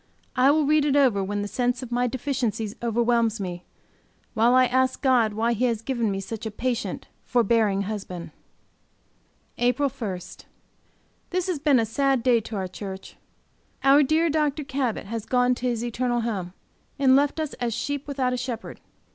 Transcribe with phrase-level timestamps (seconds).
[0.35, 3.65] I will read it over when the sense of my deficiencies overwhelms me,
[4.33, 8.31] while I ask God why He has given me such a patient, forbearing husband.
[9.59, 10.19] APRIL 1.
[11.29, 13.15] This has been a sad day to our church.
[13.83, 14.63] Our dear Dr.
[14.63, 16.53] Cabot has gone to his eternal home,
[16.97, 18.79] and left us as sheep without a shepherd.